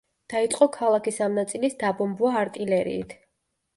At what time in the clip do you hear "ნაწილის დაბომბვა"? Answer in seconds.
1.39-2.33